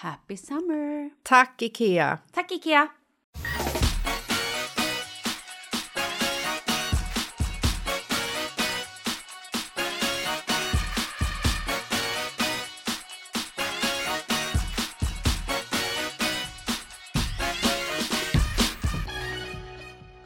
Happy 0.00 0.36
summer! 0.36 1.10
Tack, 1.22 1.62
Ikea! 1.62 2.18
Tack 2.32 2.50
Ikea! 2.52 2.88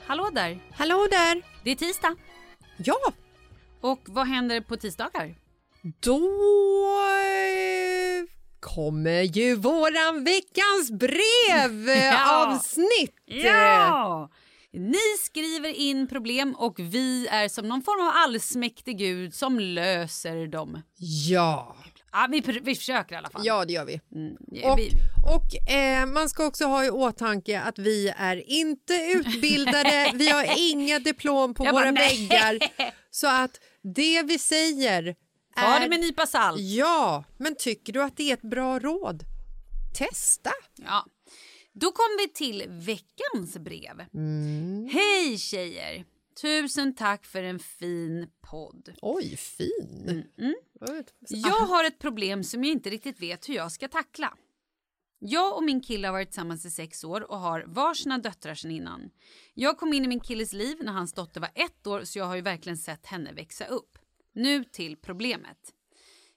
Hallå 0.06 0.30
där! 0.32 0.58
Hallå 0.76 1.06
där! 1.10 1.42
Det 1.64 1.70
är 1.70 1.74
tisdag. 1.74 2.16
Ja, 2.76 2.96
Och 3.80 4.00
vad 4.06 4.26
händer 4.26 4.60
på 4.60 4.76
tisdagar? 4.76 5.34
då 6.00 6.18
kommer 8.60 9.22
ju 9.22 9.54
våran 9.54 10.24
veckans 10.24 10.90
brev-avsnitt! 10.90 13.14
Ja! 13.26 14.30
Ni 14.72 14.98
skriver 15.24 15.68
in 15.68 16.08
problem 16.08 16.54
och 16.58 16.74
vi 16.78 17.26
är 17.30 17.48
som 17.48 17.68
någon 17.68 17.82
form 17.82 18.06
av 18.06 18.12
allsmäktig 18.16 18.98
gud 18.98 19.34
som 19.34 19.60
löser 19.60 20.46
dem. 20.46 20.82
Ja, 21.28 21.76
Ja, 22.12 22.26
vi, 22.30 22.40
vi 22.62 22.74
försöker 22.74 23.14
i 23.14 23.18
alla 23.18 23.30
fall. 23.30 23.40
ja 23.44 23.64
det 23.64 23.72
gör 23.72 23.84
vi. 23.84 24.00
Mm, 24.14 24.36
ja, 24.46 24.72
Och, 24.72 24.78
vi, 24.78 24.90
och 25.34 25.70
eh, 25.72 26.06
man 26.06 26.28
ska 26.28 26.46
också 26.46 26.64
ha 26.64 26.84
i 26.84 26.90
åtanke 26.90 27.60
att 27.60 27.78
vi 27.78 28.12
är 28.16 28.50
inte 28.50 28.94
utbildade, 28.94 30.10
vi 30.14 30.30
har 30.30 30.46
inga 30.56 30.98
diplom 30.98 31.54
på 31.54 31.64
Jag 31.64 31.72
våra 31.72 31.82
bara, 31.92 31.92
väggar. 31.92 32.58
Så 33.10 33.26
att 33.26 33.50
det 33.94 34.22
vi 34.22 34.38
säger 34.38 35.14
ta 35.60 35.76
är... 35.76 35.80
det 35.80 35.88
med 35.88 35.96
en 35.96 36.00
nypa 36.00 36.26
salt. 36.26 36.60
Ja, 36.60 37.24
men 37.36 37.54
tycker 37.58 37.92
du 37.92 38.02
att 38.02 38.16
det 38.16 38.30
är 38.30 38.34
ett 38.34 38.42
bra 38.42 38.78
råd? 38.78 39.24
Testa! 39.98 40.50
Ja. 40.76 41.06
Då 41.72 41.92
kommer 41.92 42.22
vi 42.22 42.32
till 42.32 42.64
veckans 42.68 43.58
brev. 43.58 44.04
Mm. 44.14 44.88
Hej 44.92 45.38
tjejer! 45.38 46.04
Tusen 46.42 46.94
tack 46.94 47.24
för 47.24 47.42
en 47.42 47.58
fin 47.58 48.26
podd. 48.50 48.94
Oj, 49.02 49.36
fin! 49.36 50.24
Mm. 50.38 50.54
Oj, 50.80 51.04
Jag 51.28 51.66
har 51.66 51.84
ett 51.84 51.98
problem 51.98 52.44
som 52.44 52.64
jag 52.64 52.72
inte 52.72 52.90
riktigt 52.90 53.20
vet 53.20 53.48
hur 53.48 53.54
jag 53.54 53.72
ska 53.72 53.88
tackla. 53.88 54.34
Jag 55.18 55.56
och 55.56 55.64
min 55.64 55.80
kille 55.80 56.08
har 56.08 56.12
varit 56.12 56.28
tillsammans 56.28 56.64
i 56.64 56.70
sex 56.70 57.04
år 57.04 57.30
och 57.30 57.38
har 57.38 57.64
varsina 57.66 58.18
döttrar 58.18 58.54
sedan 58.54 58.70
innan. 58.70 59.10
Jag 59.54 59.78
kom 59.78 59.92
in 59.92 60.04
i 60.04 60.08
min 60.08 60.20
killes 60.20 60.52
liv 60.52 60.76
när 60.80 60.92
hans 60.92 61.12
dotter 61.12 61.40
var 61.40 61.50
ett 61.54 61.86
år 61.86 62.04
så 62.04 62.18
jag 62.18 62.24
har 62.24 62.36
ju 62.36 62.42
verkligen 62.42 62.78
sett 62.78 63.06
henne 63.06 63.32
växa 63.32 63.66
upp. 63.66 63.98
Nu 64.38 64.64
till 64.64 64.96
problemet. 64.96 65.58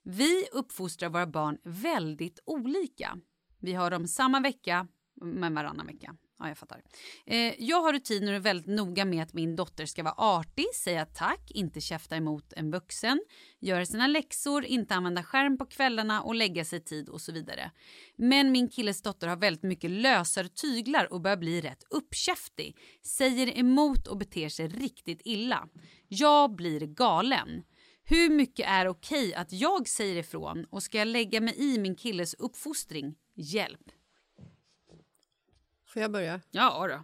Vi 0.03 0.47
uppfostrar 0.51 1.09
våra 1.09 1.27
barn 1.27 1.57
väldigt 1.63 2.39
olika. 2.45 3.17
Vi 3.59 3.73
har 3.73 3.91
dem 3.91 4.07
samma 4.07 4.39
vecka 4.39 4.87
men 5.21 5.55
varannan 5.55 5.87
vecka. 5.87 6.15
Ja, 6.39 6.47
jag 6.47 6.57
fattar. 6.57 6.81
Eh, 7.25 7.53
jag 7.63 7.81
har 7.81 7.93
rutiner 7.93 8.31
och 8.31 8.35
är 8.35 8.39
väldigt 8.39 8.67
noga 8.67 9.05
med 9.05 9.23
att 9.23 9.33
min 9.33 9.55
dotter 9.55 9.85
ska 9.85 10.03
vara 10.03 10.13
artig, 10.17 10.65
säga 10.75 11.05
tack, 11.05 11.51
inte 11.51 11.81
käfta 11.81 12.15
emot 12.15 12.53
en 12.53 12.71
vuxen, 12.71 13.21
göra 13.59 13.85
sina 13.85 14.07
läxor, 14.07 14.65
inte 14.65 14.95
använda 14.95 15.23
skärm 15.23 15.57
på 15.57 15.65
kvällarna 15.65 16.21
och 16.21 16.35
lägga 16.35 16.65
sig 16.65 16.83
tid 16.83 17.09
och 17.09 17.21
så 17.21 17.31
vidare. 17.31 17.71
Men 18.15 18.51
min 18.51 18.69
killes 18.69 19.01
dotter 19.01 19.27
har 19.27 19.35
väldigt 19.35 19.63
mycket 19.63 19.91
lösare 19.91 20.47
tyglar 20.49 21.13
och 21.13 21.21
börjar 21.21 21.37
bli 21.37 21.61
rätt 21.61 21.83
uppkäftig, 21.89 22.77
säger 23.03 23.57
emot 23.59 24.07
och 24.07 24.17
beter 24.17 24.49
sig 24.49 24.67
riktigt 24.67 25.21
illa. 25.25 25.67
Jag 26.07 26.55
blir 26.55 26.79
galen. 26.85 27.63
Hur 28.11 28.29
mycket 28.29 28.67
är 28.69 28.87
okej 28.87 29.33
att 29.33 29.51
jag 29.51 29.87
säger 29.87 30.15
ifrån 30.15 30.65
och 30.69 30.83
ska 30.83 30.97
jag 30.97 31.07
lägga 31.07 31.41
mig 31.41 31.55
i 31.57 31.79
min 31.79 31.95
killes 31.95 32.33
uppfostring? 32.33 33.15
Hjälp. 33.33 33.91
Får 35.85 36.01
jag 36.01 36.11
börja? 36.11 36.41
Ja 36.51 36.87
då. 36.87 37.03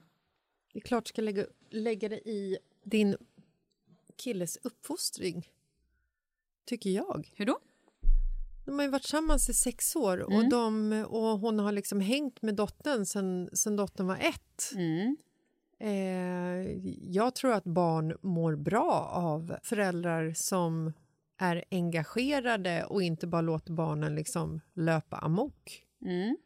Det 0.74 0.80
är 0.80 0.82
klart 0.82 1.06
du 1.06 1.10
ska 1.10 1.22
lägga, 1.22 1.46
lägga 1.70 2.10
det 2.10 2.30
i 2.30 2.58
din 2.84 3.18
killes 4.18 4.58
uppfostring. 4.64 5.50
Tycker 6.66 6.90
jag. 6.90 7.32
Hur 7.36 7.46
då? 7.46 7.60
De 8.66 8.76
har 8.80 8.86
ju 8.86 8.92
varit 8.92 9.02
tillsammans 9.04 9.50
i 9.50 9.54
sex 9.54 9.96
år 9.96 10.18
och, 10.18 10.32
Mm. 10.34 10.50
de, 10.50 10.92
och 11.08 11.40
hon 11.40 11.60
har 11.60 11.72
liksom 11.72 12.00
hängt 12.02 12.42
med 12.42 12.56
dottern 12.56 13.06
sen, 13.06 13.50
sen 13.54 13.76
dottern 13.76 14.08
var 14.08 14.18
ett. 14.18 14.72
Mm. 14.76 15.18
Eh, 15.80 16.88
jag 17.12 17.36
tror 17.36 17.54
att 17.54 17.64
barn 17.64 18.18
mår 18.22 18.56
bra 18.56 19.10
av 19.14 19.58
föräldrar 19.64 20.34
som 20.34 20.94
är 21.38 21.64
engagerade 21.72 22.86
och 22.86 23.04
inte 23.04 23.28
bara 23.28 23.42
låter 23.42 23.74
barnen 23.74 24.16
liksom 24.16 24.62
löpa 24.74 25.18
amok. 25.18 25.86
Mm. 26.02 26.38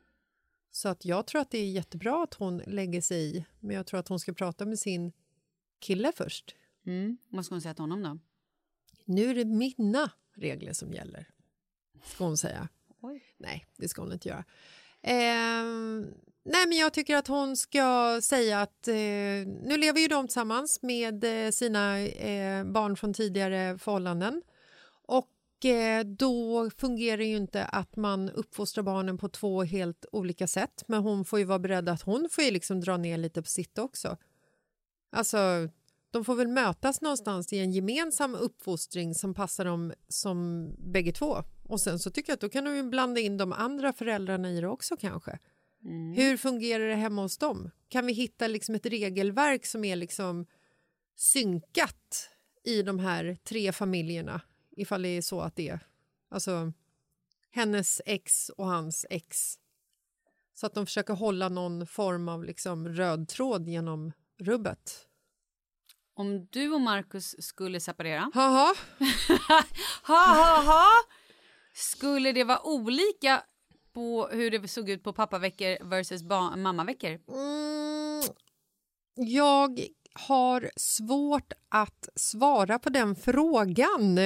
Så 0.71 0.89
att 0.89 1.05
jag 1.05 1.27
tror 1.27 1.41
att 1.41 1.51
det 1.51 1.57
är 1.57 1.71
jättebra 1.71 2.23
att 2.23 2.33
hon 2.33 2.57
lägger 2.57 3.01
sig 3.01 3.37
i, 3.37 3.45
men 3.59 3.75
jag 3.75 3.87
tror 3.87 3.99
att 3.99 4.07
hon 4.07 4.19
ska 4.19 4.33
prata 4.33 4.65
med 4.65 4.79
sin 4.79 5.11
kille 5.79 6.11
först. 6.15 6.55
Mm. 6.85 7.17
Vad 7.29 7.45
ska 7.45 7.55
hon 7.55 7.61
säga 7.61 7.73
till 7.73 7.81
honom 7.81 8.03
då? 8.03 8.19
Nu 9.05 9.29
är 9.29 9.35
det 9.35 9.45
mina 9.45 10.11
regler 10.35 10.73
som 10.73 10.93
gäller, 10.93 11.29
ska 12.03 12.23
hon 12.23 12.37
säga. 12.37 12.69
Oj. 13.01 13.23
Nej, 13.37 13.65
det 13.77 13.89
ska 13.89 14.01
hon 14.01 14.13
inte 14.13 14.29
göra. 14.29 14.45
Ehm, 15.01 16.13
nej, 16.43 16.67
men 16.67 16.77
jag 16.77 16.93
tycker 16.93 17.17
att 17.17 17.27
hon 17.27 17.57
ska 17.57 18.19
säga 18.23 18.61
att 18.61 18.87
eh, 18.87 18.95
nu 19.63 19.77
lever 19.77 19.99
ju 19.99 20.07
de 20.07 20.27
tillsammans 20.27 20.81
med 20.81 21.45
eh, 21.45 21.51
sina 21.51 21.99
eh, 21.99 22.63
barn 22.63 22.95
från 22.95 23.13
tidigare 23.13 23.77
förhållanden. 23.77 24.41
Och 25.07 25.65
eh, 25.65 26.03
då 26.05 26.69
fungerar 26.77 27.21
ju 27.21 27.35
inte 27.35 27.65
att 27.65 27.95
man 27.95 28.29
uppfostrar 28.29 28.83
barnen 28.83 29.17
på 29.17 29.29
två 29.29 29.63
helt 29.63 30.05
olika 30.11 30.47
sätt. 30.47 30.83
Men 30.87 31.01
hon 31.01 31.25
får 31.25 31.39
ju 31.39 31.45
vara 31.45 31.59
beredd 31.59 31.89
att 31.89 32.01
hon 32.01 32.29
får 32.31 32.43
ju 32.43 32.51
liksom 32.51 32.81
dra 32.81 32.97
ner 32.97 33.17
lite 33.17 33.41
på 33.41 33.49
sitt 33.49 33.77
också. 33.77 34.17
Alltså, 35.11 35.37
de 36.11 36.25
får 36.25 36.35
väl 36.35 36.47
mötas 36.47 37.01
någonstans 37.01 37.53
i 37.53 37.59
en 37.59 37.71
gemensam 37.71 38.35
uppfostring 38.35 39.15
som 39.15 39.33
passar 39.33 39.65
dem 39.65 39.93
som 40.07 40.69
bägge 40.79 41.11
två. 41.11 41.37
Och 41.63 41.81
sen 41.81 41.99
så 41.99 42.11
tycker 42.11 42.31
jag 42.31 42.35
att 42.35 42.41
då 42.41 42.49
kan 42.49 42.63
du 42.63 42.75
ju 42.75 42.83
blanda 42.83 43.21
in 43.21 43.37
de 43.37 43.53
andra 43.53 43.93
föräldrarna 43.93 44.51
i 44.51 44.61
det 44.61 44.67
också 44.67 44.97
kanske. 44.97 45.39
Hur 46.15 46.37
fungerar 46.37 46.87
det 46.87 46.95
hemma 46.95 47.21
hos 47.21 47.37
dem? 47.37 47.71
Kan 47.89 48.05
vi 48.05 48.13
hitta 48.13 48.47
liksom 48.47 48.75
ett 48.75 48.85
regelverk 48.85 49.65
som 49.65 49.83
är 49.83 49.95
liksom 49.95 50.45
synkat 51.15 52.29
i 52.63 52.81
de 52.81 52.99
här 52.99 53.37
tre 53.43 53.71
familjerna 53.71 54.41
ifall 54.71 55.01
det 55.01 55.09
är 55.09 55.21
så 55.21 55.41
att 55.41 55.55
det 55.55 55.69
är 55.69 55.79
alltså 56.29 56.73
hennes 57.51 58.01
ex 58.05 58.49
och 58.49 58.65
hans 58.65 59.05
ex? 59.09 59.57
Så 60.53 60.65
att 60.65 60.73
de 60.73 60.85
försöker 60.85 61.13
hålla 61.13 61.49
någon 61.49 61.87
form 61.87 62.29
av 62.29 62.43
liksom 62.43 62.87
röd 62.87 63.27
tråd 63.27 63.67
genom 63.67 64.11
rubbet. 64.39 65.07
Om 66.13 66.45
du 66.45 66.71
och 66.71 66.81
Marcus 66.81 67.35
skulle 67.43 67.79
separera, 67.79 68.31
Haha, 68.33 68.75
ha 70.07 70.35
ha 70.35 70.61
ha, 70.61 70.87
skulle 71.73 72.31
det 72.31 72.43
vara 72.43 72.65
olika 72.65 73.43
på 73.93 74.27
hur 74.31 74.51
det 74.51 74.67
såg 74.67 74.89
ut 74.89 75.03
på 75.03 75.13
pappaveckor 75.13 75.89
versus 75.89 76.23
mammaveckor? 76.57 77.09
Mm, 77.09 78.23
jag 79.15 79.87
har 80.13 80.71
svårt 80.75 81.53
att 81.69 82.09
svara 82.15 82.79
på 82.79 82.89
den 82.89 83.15
frågan 83.15 84.19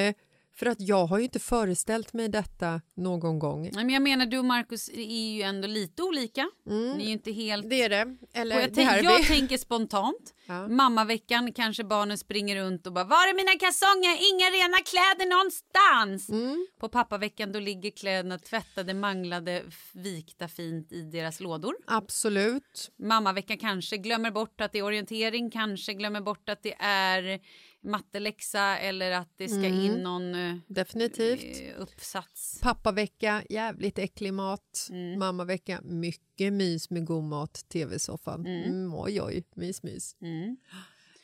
för 0.56 0.66
att 0.66 0.82
jag 0.82 1.06
har 1.06 1.18
ju 1.18 1.24
inte 1.24 1.40
föreställt 1.40 2.14
mig 2.14 2.30
detta 2.30 2.82
någon 2.96 3.40
gång. 3.40 3.62
Nej, 3.62 3.86
men 3.86 3.90
jag 3.90 4.02
menar, 4.02 4.26
du 4.26 4.38
och 4.38 4.46
Marcus 4.46 4.90
är 4.90 5.34
ju 5.36 5.42
ändå 5.42 5.68
lite 5.68 6.04
olika. 6.04 6.50
Ni 6.66 7.02
är 7.02 7.06
ju 7.06 7.12
inte 7.12 7.32
helt... 7.32 7.66
Mm. 7.66 7.70
Det 7.70 7.84
är 7.84 7.90
det. 7.90 8.18
Eller 8.34 8.56
Och 8.56 8.62
jag, 8.62 8.74
tänk, 8.74 9.04
jag 9.04 9.24
tänker 9.28 9.58
spontant, 9.58 10.34
Ja. 10.46 10.68
mammaveckan 10.68 11.54
kanske 11.54 11.84
barnen 11.84 12.18
springer 12.18 12.56
runt 12.56 12.88
och 12.88 12.94
bara 12.94 13.04
“Var 13.04 13.28
är 13.28 13.36
mina 13.36 13.52
kalsonger? 13.60 14.34
Inga 14.34 14.46
rena 14.46 14.78
kläder 14.78 15.30
någonstans!” 15.30 16.30
Mm. 16.30 16.68
På 16.80 16.90
pappaveckan 16.90 17.52
då 17.52 17.60
ligger 17.60 17.92
kläderna 17.92 18.40
tvättade, 18.40 18.94
manglade, 18.94 19.64
vikta 19.94 20.48
fint 20.48 20.92
i 20.92 21.02
deras 21.02 21.40
lådor. 21.40 21.76
Absolut. 21.88 22.92
Mammaveckan 23.00 23.58
kanske 23.58 23.98
glömmer 23.98 24.32
bort 24.32 24.62
att 24.62 24.72
det 24.72 24.80
är 24.80 24.84
orientering, 24.84 25.52
kanske 25.52 25.94
glömmer 25.94 26.22
bort 26.22 26.50
att 26.50 26.64
det 26.64 26.76
är 26.80 27.40
matteläxa 27.86 28.78
eller 28.78 29.12
att 29.12 29.30
det 29.38 29.48
ska 29.48 29.58
Mm. 29.66 29.74
in 29.82 30.04
någon 30.04 30.36
eh, 30.36 30.56
Definitivt. 30.68 31.62
eh, 31.76 31.82
uppsats. 31.82 32.60
Pappavecka, 32.62 33.44
jävligt 33.50 34.00
äcklig 34.00 34.34
mat. 34.34 34.88
Mm. 34.90 35.20
Mammavecka, 35.20 35.80
mycket 35.84 36.54
mys 36.54 36.90
med 36.90 37.06
god 37.06 37.24
mat. 37.24 37.66
Tv-soffan. 37.70 38.46
Mm, 38.46 38.94
oj, 38.94 39.22
oj, 39.22 39.44
mys, 39.56 39.84
mys. 39.84 40.16
Mm. 40.22 40.58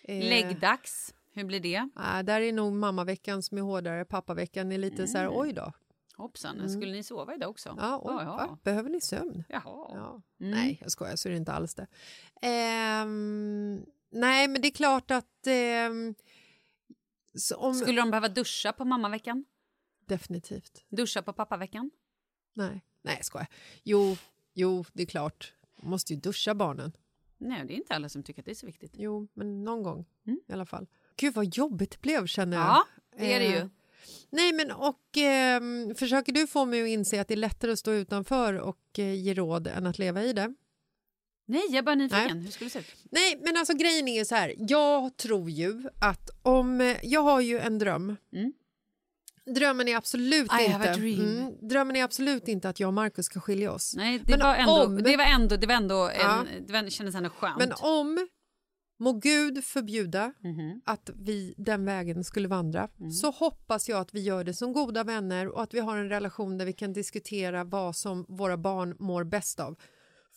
Eh, 0.03 0.29
Läggdags, 0.29 1.13
hur 1.33 1.43
blir 1.43 1.59
det? 1.59 1.89
ah, 1.95 2.23
där 2.23 2.41
är 2.41 2.53
nog 2.53 2.73
mammaveckan 2.73 3.43
som 3.43 3.57
är 3.57 3.61
hårdare. 3.61 4.05
Pappaveckan 4.05 4.71
är 4.71 4.77
lite 4.77 5.07
så 5.07 5.17
här, 5.17 5.29
oj 5.33 5.53
då. 5.53 5.71
Hoppsan, 6.17 6.69
skulle 6.69 6.91
ni 6.91 7.03
sova 7.03 7.35
idag 7.35 7.49
också? 7.49 7.69
Mm. 7.69 7.83
Ja, 7.83 8.01
oj, 8.03 8.13
ja. 8.23 8.35
va? 8.35 8.57
Behöver 8.63 8.89
ni 8.89 9.01
sömn? 9.01 9.43
Jaha. 9.49 9.61
Ja. 9.65 10.21
Mm. 10.41 10.51
Nej, 10.51 10.77
jag 10.81 10.91
skojar, 10.91 11.15
så 11.15 11.27
är 11.27 11.31
det 11.31 11.37
inte 11.37 11.51
alls 11.53 11.75
det. 11.75 11.87
Ehm, 12.41 13.85
nej, 14.11 14.47
men 14.47 14.61
det 14.61 14.67
är 14.67 14.71
klart 14.71 15.11
att... 15.11 15.25
så 15.43 16.13
om, 17.57 17.73
Skulle 17.73 18.01
de 18.01 18.11
behöva 18.11 18.29
duscha 18.29 18.73
på 18.73 18.85
mammaveckan? 18.85 19.45
Definitivt. 20.05 20.85
Duscha 20.89 21.21
på 21.21 21.33
pappaveckan? 21.33 21.91
Nej, 22.53 22.81
nej 23.01 23.15
jag 23.15 23.25
skojar. 23.25 23.47
Jo, 23.83 24.17
jo, 24.53 24.85
det 24.93 25.01
är 25.03 25.07
klart. 25.07 25.53
Man 25.81 25.89
måste 25.89 26.13
ju 26.13 26.19
duscha 26.19 26.53
barnen. 26.55 26.91
Nej, 27.37 27.65
det 27.67 27.73
är 27.73 27.75
inte 27.75 27.95
alla 27.95 28.09
som 28.09 28.23
tycker 28.23 28.41
att 28.41 28.45
det 28.45 28.51
är 28.51 28.55
så 28.55 28.65
viktigt. 28.65 28.91
Jo, 28.95 29.27
men 29.33 29.63
någon 29.63 29.83
gång 29.83 30.05
Mm. 30.27 30.39
i 30.47 30.53
alla 30.53 30.65
fall. 30.65 30.87
Gud 31.15 31.33
vad 31.33 31.55
jobbigt 31.55 31.91
det 31.91 32.01
blev 32.01 32.27
känner 32.27 32.57
jag. 32.57 32.65
Ja, 32.65 32.85
det 33.17 33.33
är 33.33 33.39
det 33.39 33.45
ju. 33.45 33.57
Eh, 33.57 33.67
Nej, 34.29 34.53
men 34.53 34.71
och 34.71 35.17
ehm, 35.17 35.95
försöker 35.95 36.31
du 36.33 36.47
få 36.47 36.65
mig 36.65 36.81
att 36.81 36.87
inse 36.87 37.21
att 37.21 37.27
det 37.27 37.33
är 37.33 37.37
lättare 37.37 37.71
att 37.71 37.79
stå 37.79 37.91
utanför 37.91 38.53
och 38.53 38.99
eh, 38.99 39.13
ge 39.13 39.33
råd 39.33 39.67
än 39.67 39.85
att 39.87 39.99
leva 39.99 40.23
i 40.23 40.33
det? 40.33 40.53
Nej, 41.51 41.61
jag 41.69 41.77
är 41.77 41.81
bara 41.81 41.95
nyfiken. 41.95 42.41
Hur 42.41 42.51
skulle 42.51 42.65
det 42.67 42.71
se 42.71 42.79
ut? 42.79 42.85
Nej, 43.11 43.39
men 43.45 43.57
alltså 43.57 43.73
grejen 43.73 44.07
är 44.07 44.23
så 44.23 44.35
här. 44.35 44.53
Jag 44.57 45.17
tror 45.17 45.49
ju 45.49 45.83
att 46.01 46.29
om... 46.41 46.81
eh, 46.81 46.97
Jag 47.03 47.21
har 47.21 47.41
ju 47.41 47.59
en 47.59 47.79
dröm. 47.79 48.15
Mm. 48.35 48.53
Drömmen 49.55 49.87
är 49.87 49.95
absolut 49.97 50.51
I 50.61 50.65
inte... 50.65 50.89
Mm, 50.89 51.67
drömmen 51.69 51.95
är 51.95 52.03
absolut 52.03 52.47
inte 52.47 52.69
att 52.69 52.79
jag 52.79 52.87
och 52.87 52.93
Markus 52.93 53.25
ska 53.25 53.39
skilja 53.39 53.71
oss. 53.71 53.93
Nej, 53.97 54.19
det 54.25 54.31
Men 54.37 54.39
var 54.39 54.55
ändå, 54.55 54.83
om- 54.83 55.03
det 55.03 55.17
var 55.17 55.25
ändå, 55.25 55.55
det 55.55 55.67
var 55.67 55.73
ändå, 55.75 55.95
en, 56.09 56.19
Ja. 56.19 56.43
det 56.67 56.73
var, 56.73 56.89
kändes 56.89 57.15
ändå 57.15 57.29
skönt. 57.29 57.57
Men 57.59 57.71
om, 57.81 58.27
må 58.99 59.13
Gud 59.13 59.63
förbjuda 59.65 60.33
Mhm. 60.43 60.81
att 60.85 61.09
vi 61.15 61.53
den 61.57 61.85
vägen 61.85 62.23
skulle 62.23 62.47
vandra, 62.47 62.87
Mm. 62.99 63.11
så 63.11 63.31
hoppas 63.31 63.89
jag 63.89 63.99
att 64.01 64.13
vi 64.13 64.19
gör 64.21 64.43
det 64.43 64.53
som 64.53 64.73
goda 64.73 65.03
vänner 65.03 65.47
och 65.47 65.63
att 65.63 65.73
vi 65.73 65.79
har 65.79 65.97
en 65.97 66.09
relation 66.09 66.57
där 66.57 66.65
vi 66.65 66.73
kan 66.73 66.93
diskutera 66.93 67.63
vad 67.63 67.95
som 67.95 68.25
våra 68.29 68.57
barn 68.57 68.95
mår 68.99 69.23
bäst 69.23 69.59
av. 69.59 69.75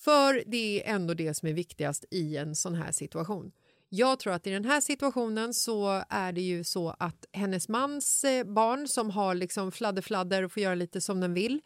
För 0.04 0.42
det 0.46 0.86
är 0.86 0.94
ändå 0.94 1.14
det 1.14 1.34
som 1.34 1.48
är 1.48 1.52
viktigast 1.52 2.04
i 2.10 2.36
en 2.36 2.54
sån 2.54 2.74
här 2.74 2.92
situation. 2.92 3.52
Jag 3.88 4.18
tror 4.18 4.32
att 4.32 4.46
i 4.46 4.50
den 4.50 4.64
här 4.64 4.80
situationen 4.80 5.54
så 5.54 6.04
är 6.08 6.32
det 6.32 6.40
ju 6.40 6.64
så 6.64 6.94
att 6.98 7.26
hennes 7.32 7.68
mans 7.68 8.24
eh, 8.24 8.44
barn 8.44 8.88
som 8.88 9.10
har 9.10 9.34
liksom 9.34 9.72
fladder-fladder 9.72 10.42
och 10.42 10.52
får 10.52 10.62
göra 10.62 10.74
lite 10.74 11.00
som 11.00 11.20
den 11.20 11.34
vill 11.34 11.60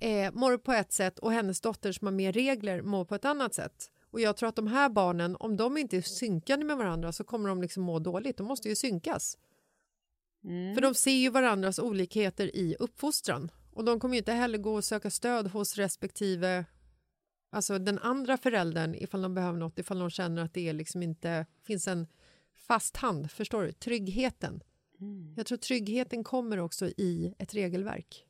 eh, 0.00 0.32
mår 0.32 0.58
på 0.58 0.72
ett 0.72 0.92
sätt 0.92 1.18
och 1.18 1.32
hennes 1.32 1.60
dotter 1.60 1.92
som 1.92 2.06
har 2.06 2.12
mer 2.12 2.32
regler 2.32 2.82
mår 2.82 3.04
på 3.04 3.14
ett 3.14 3.24
annat 3.24 3.54
sätt. 3.54 3.90
Och 4.10 4.20
jag 4.20 4.36
tror 4.36 4.48
att 4.48 4.56
de 4.56 4.66
här 4.66 4.88
barnen, 4.88 5.36
om 5.40 5.56
de 5.56 5.76
inte 5.76 5.96
är 5.96 6.02
synkade 6.02 6.64
med 6.64 6.76
varandra 6.76 7.12
så 7.12 7.24
kommer 7.24 7.48
de 7.48 7.62
liksom 7.62 7.82
må 7.82 7.98
dåligt. 7.98 8.36
De 8.36 8.46
måste 8.46 8.68
ju 8.68 8.76
synkas. 8.76 9.38
Mm. 10.44 10.74
För 10.74 10.82
de 10.82 10.94
ser 10.94 11.10
ju 11.10 11.30
varandras 11.30 11.78
olikheter 11.78 12.56
i 12.56 12.76
uppfostran. 12.78 13.50
Och 13.72 13.84
de 13.84 14.00
kommer 14.00 14.14
ju 14.14 14.18
inte 14.18 14.32
heller 14.32 14.58
gå 14.58 14.74
och 14.74 14.84
söka 14.84 15.10
stöd 15.10 15.46
hos 15.46 15.76
respektive 15.76 16.64
alltså 17.54 17.78
den 17.78 17.98
andra 17.98 18.36
föräldern 18.36 18.94
ifall 18.94 19.22
de 19.22 19.34
behöver 19.34 19.58
något, 19.58 19.78
ifall 19.78 19.98
de 19.98 20.10
känner 20.10 20.44
att 20.44 20.54
det 20.54 20.72
liksom 20.72 21.02
inte 21.02 21.46
finns 21.62 21.88
en 21.88 22.06
fast 22.54 22.96
hand. 22.96 23.30
Förstår 23.30 23.62
du? 23.62 23.72
Tryggheten. 23.72 24.62
Mm. 25.00 25.34
Jag 25.36 25.46
tror 25.46 25.58
tryggheten 25.58 26.24
kommer 26.24 26.58
också 26.58 26.86
i 26.86 27.34
ett 27.38 27.54
regelverk. 27.54 28.24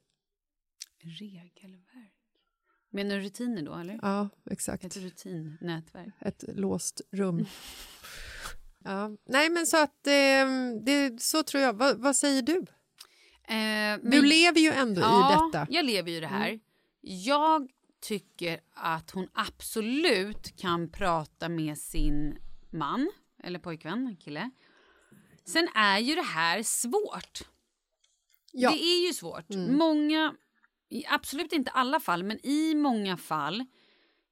Regelverk. 0.98 1.84
Menar 2.90 3.16
du 3.16 3.22
rutiner 3.22 3.62
då, 3.62 3.74
eller? 3.74 3.98
Ja, 4.02 4.28
exakt. 4.50 4.84
Ett 4.84 4.96
rutinnätverk. 4.96 6.14
Ett 6.20 6.44
låst 6.48 7.00
rum. 7.10 7.46
ja. 8.84 9.16
Nej, 9.24 9.50
men 9.50 9.66
så 9.66 9.82
att 9.82 10.06
eh, 10.06 10.46
det, 10.82 11.22
så 11.22 11.42
tror 11.42 11.62
jag. 11.62 11.72
Va, 11.72 11.94
vad 11.96 12.16
säger 12.16 12.42
du? 12.42 12.56
Eh, 12.56 12.64
men, 13.46 14.10
Du 14.10 14.22
lever 14.22 14.60
ju 14.60 14.70
ändå 14.70 15.00
ja, 15.00 15.32
i 15.32 15.52
detta. 15.52 15.66
jag 15.70 15.84
lever 15.84 16.10
ju 16.10 16.16
i 16.16 16.20
det 16.20 16.26
här. 16.26 16.60
Jag 17.00 17.68
tycker 18.04 18.60
att 18.74 19.10
hon 19.10 19.28
absolut 19.32 20.56
kan 20.56 20.90
prata 20.90 21.48
med 21.48 21.78
sin 21.78 22.38
man, 22.70 23.10
eller 23.42 23.58
pojkvän, 23.58 24.16
kille. 24.20 24.50
Sen 25.44 25.68
är 25.74 25.98
ju 25.98 26.14
det 26.14 26.22
här 26.22 26.62
svårt. 26.62 27.40
Ja. 28.52 28.70
Det 28.70 28.82
är 28.84 29.06
ju 29.06 29.12
svårt. 29.12 29.48
Många, 29.68 30.34
i 30.88 31.04
absolut 31.06 31.52
inte 31.52 31.70
alla 31.70 32.00
fall, 32.00 32.22
men 32.22 32.46
i 32.46 32.74
många 32.74 33.16
fall 33.16 33.64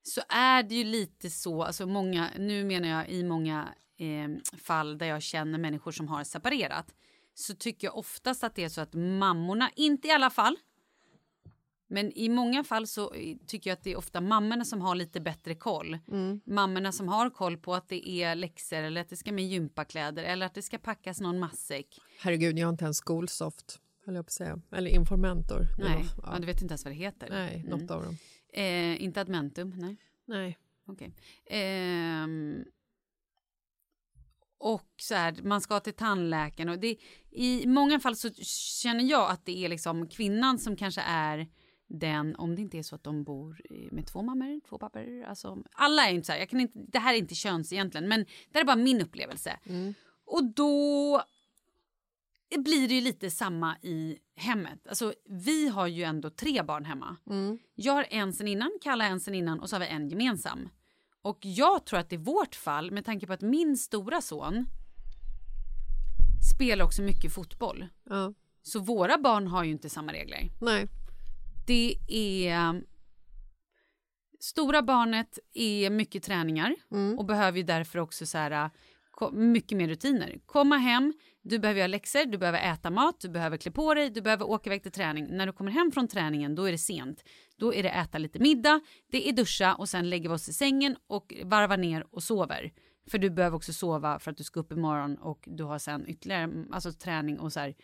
så 0.02 0.20
är 0.28 0.62
det 0.62 0.74
ju 0.74 0.84
lite 0.84 1.30
så, 1.30 1.62
alltså 1.62 1.86
många, 1.86 2.30
nu 2.38 2.64
menar 2.64 2.88
jag 2.88 3.08
i 3.08 3.24
många 3.24 3.74
eh, 3.98 4.56
fall 4.58 4.98
där 4.98 5.06
jag 5.06 5.22
känner 5.22 5.58
människor 5.58 5.92
som 5.92 6.08
har 6.08 6.24
separerat, 6.24 6.94
så 7.34 7.54
tycker 7.54 7.86
jag 7.86 7.96
oftast 7.96 8.44
att 8.44 8.54
det 8.54 8.64
är 8.64 8.68
så 8.68 8.80
att 8.80 8.94
mammorna, 8.94 9.70
inte 9.76 10.08
i 10.08 10.10
alla 10.10 10.30
fall, 10.30 10.56
men 11.92 12.12
i 12.12 12.28
många 12.28 12.64
fall 12.64 12.86
så 12.86 13.14
eh, 13.14 13.36
tycker 13.46 13.70
jag 13.70 13.76
att 13.76 13.84
det 13.84 13.92
är 13.92 13.96
ofta 13.96 14.20
mammorna 14.20 14.64
som 14.64 14.80
har 14.80 14.94
lite 14.94 15.20
bättre 15.20 15.54
koll. 15.54 15.98
Mammorna 16.44 16.92
som 16.92 17.08
har 17.08 17.30
koll 17.30 17.56
på 17.56 17.74
att 17.74 17.88
det 17.88 18.08
är 18.08 18.34
läxor 18.34 18.76
eller 18.76 19.00
att 19.00 19.08
det 19.08 19.16
ska 19.16 19.32
med 19.32 19.44
gympakläder 19.44 20.24
eller 20.24 20.46
att 20.46 20.54
det 20.54 20.62
ska 20.62 20.78
packas 20.78 21.20
någon 21.20 21.38
matsäck. 21.38 21.98
Herregud, 22.20 22.58
jag 22.58 22.66
har 22.66 22.72
inte 22.72 22.84
ens 22.84 22.96
Skolsoft, 22.96 23.80
höll 24.06 24.14
jag 24.14 24.24
på 24.24 24.28
att 24.28 24.32
säga. 24.32 24.60
Eller 24.72 24.90
Informentor. 24.90 25.66
Nej, 25.78 26.04
ja. 26.16 26.28
ja. 26.32 26.38
du 26.38 26.46
vet 26.46 26.62
inte 26.62 26.72
ens 26.72 26.84
vad 26.84 26.94
det 26.94 26.98
heter. 26.98 27.28
Nej, 27.30 27.64
något 27.68 27.90
av 27.90 28.02
dem. 28.04 28.16
Eh, 28.52 29.02
inte 29.02 29.20
Admentum, 29.20 29.74
nej. 29.76 29.96
Nej. 30.26 30.58
Okej. 30.86 31.14
Ehm, 31.46 32.64
och 34.58 34.90
så 34.96 35.14
här, 35.14 35.42
man 35.42 35.60
ska 35.60 35.80
till 35.80 35.92
tandläkaren. 35.92 36.68
Och 36.68 36.78
det, 36.78 36.96
I 37.30 37.66
många 37.66 38.00
fall 38.00 38.16
så 38.16 38.30
känner 38.82 39.04
jag 39.04 39.30
att 39.30 39.46
det 39.46 39.64
är 39.64 39.68
liksom 39.68 40.08
kvinnan 40.08 40.58
som 40.58 40.76
kanske 40.76 41.00
är 41.00 41.48
den, 41.92 42.36
om 42.36 42.54
det 42.54 42.62
inte 42.62 42.78
är 42.78 42.82
så 42.82 42.94
att 42.94 43.04
de 43.04 43.24
bor 43.24 43.60
med 43.90 44.06
två 44.06 44.22
mammor, 44.22 44.60
två 44.68 44.78
pappor. 44.78 45.24
Alltså, 45.24 45.62
alla 45.72 46.08
är 46.08 46.14
inte 46.14 46.26
så 46.26 46.32
här, 46.32 46.38
jag 46.38 46.48
kan 46.48 46.60
inte, 46.60 46.78
det 46.88 46.98
här 46.98 47.14
är 47.14 47.18
inte 47.18 47.34
köns 47.34 47.72
egentligen, 47.72 48.08
men 48.08 48.20
det 48.20 48.54
här 48.54 48.60
är 48.60 48.66
bara 48.66 48.76
min 48.76 49.02
upplevelse. 49.02 49.58
Och 50.24 50.44
då 50.44 51.22
blir 52.58 52.88
det 52.88 52.94
ju 52.94 53.00
lite 53.00 53.30
samma 53.30 53.76
i 53.82 54.18
hemmet. 54.36 54.86
Alltså, 54.88 55.14
vi 55.24 55.68
har 55.68 55.86
ju 55.86 56.02
ändå 56.02 56.30
tre 56.30 56.62
barn 56.62 56.84
hemma. 56.84 57.16
Jag 57.74 57.92
har 57.92 58.06
en 58.10 58.32
sen 58.32 58.48
innan, 58.48 58.78
Kalle 58.82 59.04
har 59.04 59.10
en 59.10 59.20
sen 59.20 59.34
innan 59.34 59.60
och 59.60 59.70
så 59.70 59.76
har 59.76 59.80
vi 59.80 59.86
en 59.86 60.08
gemensam. 60.08 60.68
Och 61.22 61.38
jag 61.40 61.86
tror 61.86 61.98
att 61.98 62.12
i 62.12 62.16
vårt 62.16 62.54
fall, 62.54 62.90
med 62.90 63.04
tanke 63.04 63.26
på 63.26 63.32
att 63.32 63.40
min 63.40 63.76
stora 63.76 64.20
son 64.20 64.66
spelar 66.54 66.84
också 66.84 67.02
mycket 67.02 67.32
fotboll. 67.32 67.86
Ja. 68.04 68.34
Så 68.62 68.80
våra 68.80 69.18
barn 69.18 69.46
har 69.46 69.64
ju 69.64 69.70
inte 69.70 69.90
samma 69.90 70.12
regler. 70.12 70.50
Nej. 70.60 70.88
Det 71.66 71.96
är... 72.08 72.82
Stora 74.40 74.82
barnet 74.82 75.38
är 75.54 75.90
mycket 75.90 76.22
träningar 76.22 76.74
och 77.18 77.24
behöver 77.24 77.58
ju 77.58 77.64
därför 77.64 77.98
också 77.98 78.26
så 78.26 78.38
här, 78.38 78.70
ko- 79.10 79.30
mycket 79.30 79.78
mer 79.78 79.88
rutiner. 79.88 80.38
Komma 80.46 80.76
hem, 80.76 81.12
du 81.42 81.58
behöver 81.58 81.78
göra 81.78 81.88
läxor, 81.88 82.24
du 82.26 82.38
behöver 82.38 82.72
äta 82.72 82.90
mat, 82.90 83.20
du 83.20 83.28
behöver 83.28 83.56
klä 83.56 83.70
på 83.70 83.94
dig, 83.94 84.10
du 84.10 84.22
behöver 84.22 84.50
åka 84.50 84.70
iväg 84.70 84.82
till 84.82 84.92
träning. 84.92 85.26
När 85.30 85.46
du 85.46 85.52
kommer 85.52 85.70
hem 85.70 85.92
från 85.92 86.08
träningen 86.08 86.54
då 86.54 86.64
är 86.64 86.72
det 86.72 86.78
sent. 86.78 87.24
Då 87.56 87.74
är 87.74 87.82
det 87.82 87.88
äta 87.88 88.18
lite 88.18 88.38
middag, 88.38 88.80
det 89.10 89.28
är 89.28 89.32
duscha 89.32 89.74
och 89.74 89.88
sen 89.88 90.10
lägger 90.10 90.28
vi 90.28 90.34
oss 90.34 90.48
i 90.48 90.52
sängen 90.52 90.96
och 91.06 91.34
varvar 91.44 91.76
ner 91.76 92.06
och 92.10 92.22
sover. 92.22 92.72
För 93.10 93.18
du 93.18 93.30
behöver 93.30 93.56
också 93.56 93.72
sova 93.72 94.18
för 94.18 94.30
att 94.30 94.36
du 94.36 94.44
ska 94.44 94.60
upp 94.60 94.72
imorgon 94.72 95.16
och 95.16 95.44
du 95.46 95.64
har 95.64 95.78
sen 95.78 96.08
ytterligare 96.08 96.64
alltså, 96.72 96.92
träning 96.92 97.38
och 97.38 97.52
så 97.52 97.60
här, 97.60 97.74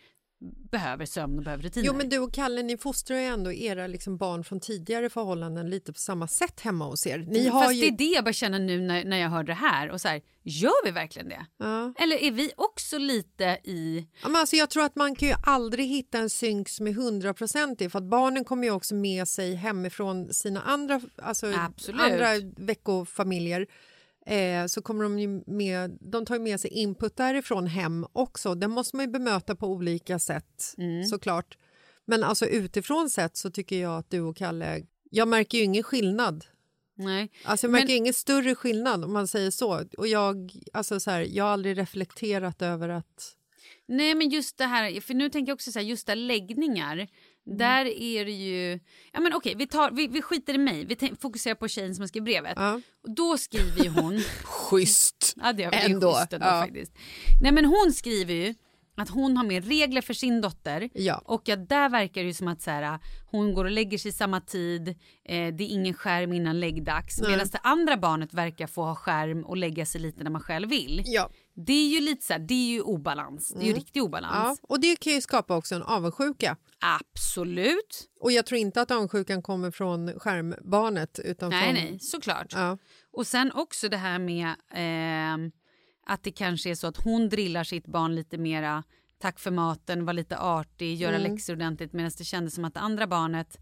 behöver 0.71 1.07
sömn 1.07 1.39
och 1.39 1.45
behöver 1.45 1.63
rutiner. 1.63 1.87
Jo, 1.87 1.95
men 1.95 2.09
du 2.09 2.19
och 2.19 2.35
Kalle, 2.35 2.63
ni 2.63 2.77
fostrar 2.77 3.17
ju 3.17 3.25
ändå 3.25 3.53
era 3.53 3.87
liksom 3.87 4.17
barn 4.17 4.45
från 4.45 4.61
tidigare 4.61 5.11
förhållanden 5.11 5.71
lite 5.71 5.93
på 5.93 5.99
samma 5.99 6.29
sätt 6.29 6.61
hemma 6.61 6.85
hos 6.85 7.07
er. 7.07 7.19
Ni 7.19 7.49
har 7.49 7.63
Fast 7.63 7.75
ju... 7.75 7.81
det 7.81 7.87
är 7.87 7.99
det 7.99 8.15
jag 8.15 8.25
bara 8.25 8.33
känner 8.33 8.59
nu 8.59 8.81
när, 8.81 9.05
när 9.05 9.19
jag 9.19 9.29
hör 9.29 9.45
det 9.45 9.55
här. 9.55 9.91
Och 9.91 10.01
så 10.01 10.09
här, 10.09 10.23
Gör 10.51 10.85
vi 10.85 10.91
verkligen 10.91 11.29
det? 11.29 11.47
Ja. 11.59 11.93
Eller 11.99 12.17
är 12.17 12.31
vi 12.31 12.53
också 12.57 12.99
lite 12.99 13.45
i... 13.65 14.07
Ja, 14.23 14.29
men 14.29 14.37
alltså 14.37 14.57
jag 14.57 14.71
tror 14.71 14.85
att 14.85 14.97
man 14.97 15.15
kan 15.15 15.29
ju 15.29 15.35
aldrig 15.43 15.87
hitta 15.87 16.19
en 16.19 16.31
synk 16.31 16.69
som 16.69 16.87
är 16.87 16.93
hundraprocentig 16.93 17.93
för 17.93 17.99
att 17.99 18.05
barnen 18.05 18.45
kommer 18.45 18.65
ju 18.65 18.71
också 18.71 18.95
med 18.95 19.29
sig 19.29 19.55
hemifrån 19.55 20.35
sina 20.35 20.63
andra, 20.63 21.01
alltså 21.23 21.53
Absolut. 21.57 22.01
andra 22.01 22.27
veckofamiljer. 22.57 23.67
Eh, 24.29 24.67
så 24.67 24.83
kommer 24.83 25.03
de 25.05 25.19
ju 25.19 25.43
med, 25.47 25.99
de 26.01 26.27
tar 26.27 26.39
med 26.39 26.61
sig 26.61 26.71
input 26.71 27.17
därifrån 27.17 27.67
hem 27.67 28.07
också. 28.13 28.55
Den 28.55 28.71
måste 28.71 28.97
man 28.97 29.05
ju 29.07 29.13
bemöta 29.13 29.57
på 29.57 29.67
olika 29.67 30.19
sätt 30.19 30.75
såklart. 31.11 31.59
Men 32.05 32.25
alltså 32.25 32.47
utifrån 32.47 33.11
sett 33.11 33.37
så 33.37 33.51
tycker 33.51 33.81
jag 33.83 33.99
att 33.99 34.11
du 34.11 34.21
och 34.21 34.37
Kalle, 34.37 34.83
jag 35.11 35.29
märker 35.29 35.59
ju 35.59 35.65
ingen 35.65 35.83
skillnad. 35.83 36.45
Nej. 36.95 37.31
Alltså 37.45 37.67
jag 37.67 37.73
märker 37.73 37.87
Men- 37.87 37.97
ingen 37.97 38.15
större 38.15 38.55
skillnad 38.55 39.05
om 39.05 39.13
man 39.13 39.29
säger 39.29 39.51
så. 39.51 39.85
Och 39.99 40.07
jag, 40.09 40.53
alltså 40.73 41.01
så 41.01 41.11
här, 41.11 41.21
jag 41.21 41.45
har 41.45 41.51
aldrig 41.51 41.79
reflekterat 41.79 42.63
över 42.63 42.89
att 42.89 43.35
Nej, 43.89 44.15
men 44.15 44.29
just 44.29 44.59
det 44.59 44.65
här, 44.65 45.01
för 45.01 45.15
nu 45.15 45.31
tänker 45.31 45.51
jag 45.51 45.55
också 45.55 45.73
så 45.73 45.79
här, 45.79 45.87
just 45.87 46.07
det 46.07 46.13
här 46.13 47.09
läggningar. 47.49 47.75
Där 47.75 47.85
är 47.87 48.25
det 48.25 48.33
ju... 48.33 48.81
Ja, 49.13 49.21
men 49.21 49.35
okej, 49.35 49.55
vi, 49.57 49.67
tar, 49.67 49.91
vi, 49.91 50.07
vi 50.07 50.23
skiter 50.23 50.55
i 50.55 50.59
mig. 50.59 50.85
Vi 50.85 51.13
fokuserar 51.21 51.55
på 51.55 51.69
tjejen 51.69 51.95
som 51.95 52.03
har 52.03 52.09
skrivit 52.09 52.25
brevet. 52.25 52.53
Ja. 52.57 52.81
Och 53.03 53.11
då 53.15 53.39
skriver 53.39 53.85
ju 53.85 53.91
hon... 53.91 54.21
Schysst! 54.45 55.35
Ja, 55.37 55.53
det, 55.53 55.67
det 55.71 55.77
är 55.77 55.91
Ändå, 55.91 56.13
schysst 56.13 56.33
ändå 56.33 56.47
ja. 56.47 56.63
faktiskt. 56.63 56.93
Nej, 57.41 57.53
men 57.53 57.65
hon 57.65 57.93
skriver 57.93 58.35
ju 58.35 58.55
att 59.03 59.09
hon 59.09 59.37
har 59.37 59.45
mer 59.45 59.61
regler 59.61 60.01
för 60.01 60.15
sin 60.15 60.41
dotter. 60.41 60.91
Ja. 60.95 61.23
Och 61.25 61.49
att 61.49 61.69
där 61.69 61.89
verkar 61.89 62.21
det 62.21 62.27
ju 62.27 62.35
som 62.35 62.49
att 62.49 62.63
så 62.63 62.71
här, 62.71 62.99
hon 63.31 63.55
går 63.55 63.65
och 63.65 63.71
lägger 63.71 63.99
sig 63.99 64.13
samma 64.13 64.41
tid. 64.41 64.89
Eh, 64.89 65.55
det 65.55 65.65
är 65.65 65.69
ingen 65.69 65.95
skärm 65.95 66.33
innan 66.33 66.61
läggdags. 66.61 67.21
Medan 67.21 67.49
det 67.53 67.59
andra 67.63 67.97
barnet 67.97 68.35
verkar 68.35 68.67
få 68.67 68.83
ha 68.83 68.95
skärm 68.95 69.45
och 69.45 69.57
lägga 69.57 69.87
sig 69.87 70.01
lite 70.01 70.25
när 70.25 70.31
man 70.31 70.41
själv 70.41 70.69
vill. 70.69 71.03
Ja. 71.07 71.31
Det 71.67 71.73
är 71.73 71.89
ju 71.89 72.01
lite 72.01 72.27
så 72.27 72.33
här, 72.33 72.41
det 72.41 72.55
är 72.55 72.69
ju 72.73 72.81
obalans. 72.83 73.49
Det 73.49 73.63
är 73.63 73.67
ju 73.67 73.73
riktig 73.73 74.01
ja, 74.01 74.05
obalans. 74.05 74.61
och 74.63 74.81
det 74.81 74.97
kan 74.97 75.13
ju 75.13 75.21
skapa 75.21 75.57
också 75.57 75.75
en 75.75 75.83
avundsjuka. 75.83 76.57
Absolut. 76.81 78.09
Och 78.21 78.33
jag 78.33 78.47
tror 78.47 78.59
inte 78.61 78.81
att 78.81 78.91
avundsjukan 78.91 79.43
kommer 79.43 79.71
från 79.71 80.21
skärmbarnet. 80.21 81.19
Utan 81.25 81.51
Nej, 81.51 81.65
från... 81.65 81.75
nej, 81.75 81.99
såklart. 82.01 82.53
Ja. 82.53 82.79
Och 83.13 83.27
sen 83.27 83.53
också 83.53 83.89
det 83.89 83.97
här 83.97 84.19
med 84.19 84.55
ehm, 84.75 85.51
att 86.07 86.23
det 86.23 86.31
kanske 86.33 86.71
är 86.71 86.75
så 86.75 86.87
att 86.87 86.97
hon 86.97 87.29
drillar 87.29 87.65
sitt 87.65 87.87
barn 87.87 88.15
lite 88.15 88.39
mera 88.39 88.85
tack 89.21 89.39
för 89.39 89.51
maten, 89.51 90.05
var 90.05 90.13
lite 90.13 90.39
artig, 90.39 90.95
göra 90.97 91.17
Mm. 91.17 91.33
läxor 91.33 91.53
ordentligt 91.53 91.93
medan 91.93 92.11
det 92.19 92.25
kändes 92.25 92.55
som 92.55 92.65
att 92.65 92.75
det 92.75 92.81
andra 92.81 93.07
barnet 93.07 93.59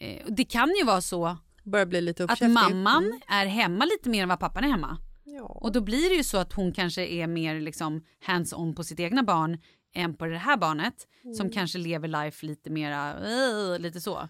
eh, 0.00 0.22
det 0.28 0.44
kan 0.44 0.68
ju 0.78 0.84
vara 0.84 1.00
så 1.00 1.26
att 1.26 2.40
mamman 2.40 3.04
Mm. 3.04 3.20
är 3.28 3.46
hemma 3.46 3.84
lite 3.84 4.08
mer 4.08 4.22
än 4.22 4.28
vad 4.28 4.40
pappan 4.40 4.64
är 4.64 4.68
hemma. 4.68 4.98
Ja. 5.36 5.42
Och 5.44 5.72
då 5.72 5.80
blir 5.80 6.08
det 6.10 6.14
ju 6.16 6.24
så 6.24 6.38
att 6.38 6.52
hon 6.52 6.72
kanske 6.72 7.06
är 7.06 7.26
mer 7.26 7.60
liksom 7.60 8.04
hands-on 8.26 8.74
på 8.74 8.84
sitt 8.84 9.00
egna 9.00 9.22
barn 9.22 9.58
än 9.94 10.14
på 10.14 10.26
det 10.26 10.38
här 10.38 10.56
barnet 10.56 10.94
Mm. 11.24 11.34
som 11.34 11.50
kanske 11.50 11.78
lever 11.78 12.08
life 12.08 12.46
lite 12.46 12.70
mera, 12.70 13.10
eh, 13.10 13.78
lite 13.78 14.00
så. 14.00 14.28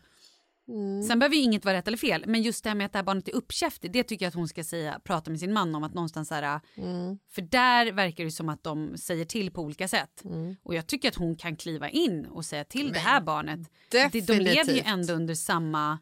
Mm. 0.69 1.03
Sen 1.03 1.19
behöver 1.19 1.37
ju 1.37 1.43
inget 1.43 1.65
vara 1.65 1.77
rätt 1.77 1.87
eller 1.89 1.97
fel, 1.99 2.25
men 2.27 2.43
just 2.43 2.65
det 2.65 2.71
här 2.71 2.75
med 2.75 2.85
att 2.87 2.93
det 2.93 2.99
här 2.99 3.05
barnet 3.05 3.29
är 3.29 3.35
uppkäftigt, 3.35 3.93
det 3.93 4.03
tycker 4.03 4.25
jag 4.25 4.29
att 4.29 4.35
hon 4.35 4.49
ska 4.49 4.65
säga, 4.65 5.01
prata 5.05 5.31
med 5.31 5.41
sin 5.41 5.53
man 5.53 5.75
om 5.75 5.85
att 5.85 5.95
någonstans 5.95 6.31
här, 6.31 6.61
Mm. 6.77 7.19
för 7.31 7.43
där 7.43 7.93
verkar 7.93 8.25
det 8.25 8.31
som 8.31 8.49
att 8.49 8.63
de 8.65 8.97
säger 8.97 9.25
till 9.25 9.51
på 9.51 9.63
olika 9.63 9.89
sätt. 9.89 10.25
Mm. 10.25 10.57
Och 10.63 10.75
jag 10.75 10.87
tycker 10.87 11.09
att 11.09 11.15
hon 11.15 11.37
kan 11.37 11.57
kliva 11.57 11.89
in 11.89 12.27
och 12.27 12.45
säga 12.45 12.65
till 12.65 12.93
det 12.93 12.99
här 12.99 13.21
barnet. 13.21 13.61
Det, 13.91 14.09
de 14.13 14.33
lever 14.33 14.41
ju 14.51 14.55
definitivt. 14.55 14.87
ändå 14.87 15.13
under 15.13 15.35
samma 15.35 15.99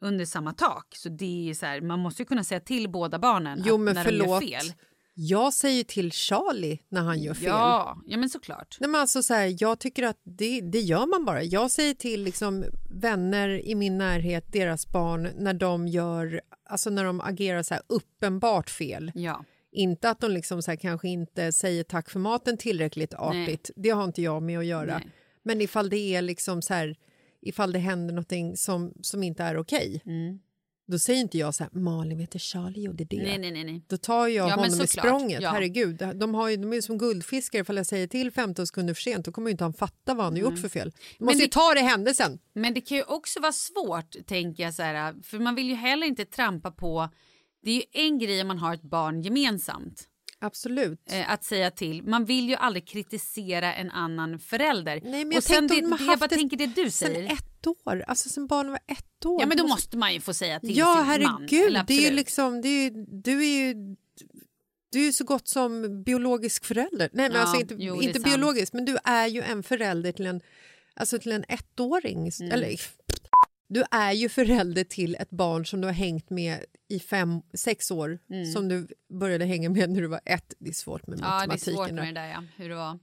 under 0.00 0.24
samma 0.24 0.52
tak. 0.52 0.86
Så 0.96 1.08
det 1.08 1.50
är 1.50 1.54
så 1.54 1.66
här, 1.66 1.80
man 1.80 1.98
måste 1.98 2.22
ju 2.22 2.26
kunna 2.26 2.44
säga 2.44 2.60
till 2.60 2.90
båda 2.90 3.18
barnen 3.18 3.62
Jo 3.64 3.78
men 3.78 3.94
när 3.94 4.04
förlåt. 4.04 4.40
de 4.40 4.46
gör 4.46 4.60
fel. 4.60 4.72
Jag 5.18 5.52
säger 5.52 5.84
till 5.84 6.12
Charlie 6.12 6.78
när 6.88 7.02
han 7.02 7.18
gör 7.22 7.34
fel. 7.34 7.44
Ja, 7.44 7.98
ja 8.06 8.16
men 8.16 8.30
såklart. 8.30 8.76
Nej, 8.80 8.90
men 8.90 9.00
alltså 9.00 9.22
så 9.22 9.34
här, 9.34 9.56
jag 9.58 9.78
tycker 9.78 10.02
att 10.02 10.20
det, 10.24 10.60
det 10.60 10.80
gör 10.80 11.06
man 11.06 11.24
bara. 11.24 11.42
Jag 11.42 11.70
säger 11.70 11.94
till 11.94 12.22
liksom, 12.22 12.64
vänner 12.90 13.48
i 13.48 13.74
min 13.74 13.98
närhet, 13.98 14.52
deras 14.52 14.86
barn, 14.86 15.28
när 15.36 15.54
de 15.54 15.88
gör, 15.88 16.40
alltså 16.70 16.90
när 16.90 17.04
de 17.04 17.20
agerar 17.20 17.62
så 17.62 17.74
här 17.74 17.82
uppenbart 17.86 18.70
fel. 18.70 19.12
Ja. 19.14 19.44
Inte 19.72 20.10
att 20.10 20.20
de 20.20 20.30
liksom 20.30 20.62
så 20.62 20.70
här, 20.70 20.78
kanske 20.78 21.08
inte 21.08 21.52
säger 21.52 21.84
tack 21.84 22.10
för 22.10 22.18
maten 22.18 22.56
tillräckligt 22.56 23.14
artigt. 23.14 23.70
Det 23.76 23.90
har 23.90 24.04
inte 24.04 24.22
jag 24.22 24.42
med 24.42 24.58
att 24.58 24.66
göra. 24.66 24.98
Nej. 24.98 25.12
Men 25.42 25.60
ifall 25.60 25.90
det 25.90 26.14
är 26.14 26.22
liksom 26.22 26.62
så 26.62 26.74
här, 26.74 26.96
ifall 27.48 27.72
det 27.72 27.78
händer 27.78 28.14
någonting 28.14 28.56
som, 28.56 28.92
som 29.02 29.22
inte 29.22 29.42
är 29.42 29.56
okej. 29.56 30.02
Mm. 30.06 30.38
Då 30.88 30.98
säger 30.98 31.20
inte 31.20 31.38
jag 31.38 31.54
så 31.54 31.64
här, 31.64 31.70
Malin 31.80 32.18
vet 32.18 32.30
du 32.30 32.38
Charlie 32.38 32.80
gjorde 32.82 33.04
det. 33.04 33.16
Nej, 33.22 33.38
nej, 33.38 33.50
nej. 33.50 33.64
nej. 33.64 33.82
Då 33.86 33.96
tar 33.96 34.28
jag 34.28 34.48
Ja, 34.50 34.54
honom 34.54 34.80
i 34.80 34.86
språnget. 34.86 35.42
ja. 35.42 35.50
Herregud, 35.50 36.02
de, 36.14 36.34
har 36.34 36.48
ju, 36.48 36.56
de 36.56 36.72
är 36.72 36.80
som 36.80 36.98
guldfiskar. 36.98 37.60
Ifall 37.60 37.76
jag 37.76 37.86
säger 37.86 38.06
till 38.06 38.30
15 38.30 38.66
sekunder 38.66 38.94
för 38.94 39.02
sent 39.02 39.24
då 39.24 39.32
kommer 39.32 39.48
ju 39.48 39.52
inte 39.52 39.64
han 39.64 39.72
fatta 39.72 40.14
vad 40.14 40.24
han 40.24 40.32
har 40.34 40.40
gjort 40.40 40.58
för 40.58 40.68
fel. 40.68 40.92
Du 41.18 41.24
måste 41.24 41.38
ju 41.40 41.46
det- 41.46 41.52
ta 41.52 41.74
det 41.74 41.80
händelsen. 41.80 42.38
Men 42.52 42.74
det 42.74 42.80
kan 42.80 42.96
ju 42.96 43.02
också 43.02 43.40
vara 43.40 43.52
svårt, 43.52 44.16
tänker 44.26 44.62
jag, 44.62 44.74
så 44.74 44.82
här, 44.82 45.14
för 45.22 45.38
man 45.38 45.54
vill 45.54 45.68
ju 45.68 45.74
heller 45.74 46.06
inte 46.06 46.24
trampa 46.24 46.70
på... 46.70 47.08
Det 47.62 47.70
är 47.70 47.74
ju 47.74 47.82
en 47.92 48.18
grej 48.18 48.40
om 48.40 48.48
man 48.48 48.58
har 48.58 48.74
ett 48.74 48.82
barn 48.82 49.22
gemensamt. 49.22 50.04
Absolut. 50.40 51.12
eh, 51.12 51.30
att 51.30 51.44
säga 51.44 51.70
till. 51.70 52.02
Man 52.02 52.24
vill 52.24 52.48
ju 52.48 52.54
aldrig 52.54 52.88
kritisera 52.88 53.74
en 53.74 53.90
annan 53.90 54.38
förälder. 54.38 55.00
Nej, 55.04 55.10
men 55.24 55.28
och 55.28 55.34
jag 55.34 55.42
sen 55.42 55.68
tänkte 55.68 55.90
det, 55.90 55.96
det, 55.96 56.04
jag 56.04 56.18
bara 56.18 56.28
tänker 56.28 56.56
det 56.56 56.66
du 56.66 56.90
Sen 56.90 57.14
säger. 57.14 57.32
ett 57.32 57.66
år, 57.66 58.04
alltså 58.08 58.28
sen 58.28 58.46
barnen 58.46 58.72
var 58.72 58.80
ett 58.86 59.26
år. 59.26 59.40
Ja 59.40 59.46
men 59.46 59.56
då 59.56 59.66
måste 59.66 59.96
man 59.96 60.14
ju 60.14 60.20
få 60.20 60.34
säga 60.34 60.60
till 60.60 60.76
Ja, 60.76 60.94
sin 61.10 61.22
man. 61.22 61.38
herregud. 61.38 61.50
Det 61.50 61.56
är 61.56 61.68
ju 61.70 61.78
absolut. 62.00 62.12
liksom, 62.12 62.60
det 62.62 62.68
är 62.68 62.82
ju, 62.90 63.04
du 63.08 63.40
är 63.44 63.66
ju... 63.66 63.74
Du 64.92 65.00
är 65.00 65.04
ju 65.06 65.12
så 65.12 65.24
gott 65.24 65.48
som 65.48 66.02
biologisk 66.02 66.64
förälder. 66.64 67.10
Nej, 67.12 67.28
men 67.28 67.32
Ja, 67.32 67.38
alltså 67.40 67.60
inte, 67.60 67.74
jo, 67.78 68.02
inte 68.02 68.12
sant. 68.20 68.24
biologisk, 68.24 68.72
men 68.72 68.84
du 68.84 68.96
är 69.04 69.26
ju 69.26 69.42
en 69.42 69.62
förälder 69.62 70.12
till 70.12 70.26
en, 70.26 70.40
alltså 70.94 71.18
till 71.18 71.32
en 71.32 71.44
ettåring. 71.48 72.30
Mm. 72.40 72.52
Eller, 72.52 72.76
du 73.68 73.84
är 73.90 74.12
ju 74.12 74.28
förälder 74.28 74.84
till 74.84 75.14
ett 75.20 75.30
barn 75.30 75.66
som 75.66 75.80
du 75.80 75.86
har 75.88 75.92
hängt 75.92 76.30
med 76.30 76.64
i 76.88 76.98
fem, 77.00 77.40
sex 77.54 77.90
år 77.90 78.18
som 78.54 78.68
du 78.68 78.88
började 79.20 79.44
hänga 79.44 79.70
med 79.70 79.90
när 79.90 80.00
du 80.00 80.06
var 80.06 80.20
ett. 80.24 80.54
Det 80.58 80.68
är 80.68 80.74
svårt 80.74 81.06
med 81.06 81.18
Mm. 81.18 81.30
Ja 81.30 81.36
det 81.38 81.44
är 81.44 81.46
matematiken. 81.46 81.74
svårt 81.74 81.90
med 81.92 82.14
det 82.14 82.20
där 82.20 82.28
ja, 82.28 82.42
hur 82.56 82.68
det 82.68 82.74
var. 82.74 82.98